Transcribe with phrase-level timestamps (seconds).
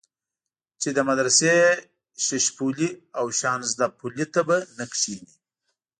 [0.81, 1.53] چې د مدرسې
[2.25, 5.31] ششپولي او شانزدا پلي ته به نه کېنې.